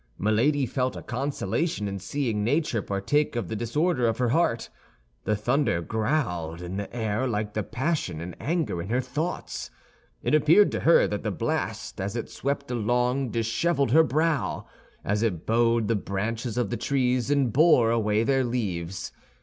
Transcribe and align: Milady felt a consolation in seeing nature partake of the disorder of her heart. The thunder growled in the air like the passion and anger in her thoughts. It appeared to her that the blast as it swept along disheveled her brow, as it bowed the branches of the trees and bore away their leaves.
Milady 0.17 0.65
felt 0.65 0.95
a 0.95 1.03
consolation 1.03 1.87
in 1.87 1.99
seeing 1.99 2.43
nature 2.43 2.81
partake 2.81 3.35
of 3.35 3.49
the 3.49 3.55
disorder 3.55 4.07
of 4.07 4.17
her 4.17 4.29
heart. 4.29 4.67
The 5.25 5.35
thunder 5.35 5.79
growled 5.83 6.59
in 6.59 6.77
the 6.77 6.91
air 6.91 7.27
like 7.27 7.53
the 7.53 7.61
passion 7.61 8.19
and 8.19 8.35
anger 8.39 8.81
in 8.81 8.89
her 8.89 8.99
thoughts. 8.99 9.69
It 10.23 10.33
appeared 10.33 10.71
to 10.71 10.79
her 10.79 11.05
that 11.05 11.21
the 11.21 11.29
blast 11.29 12.01
as 12.01 12.15
it 12.15 12.31
swept 12.31 12.71
along 12.71 13.29
disheveled 13.29 13.91
her 13.91 14.01
brow, 14.03 14.65
as 15.05 15.21
it 15.21 15.45
bowed 15.45 15.87
the 15.87 15.95
branches 15.95 16.57
of 16.57 16.71
the 16.71 16.77
trees 16.77 17.29
and 17.29 17.53
bore 17.53 17.91
away 17.91 18.23
their 18.23 18.43
leaves. 18.43 19.11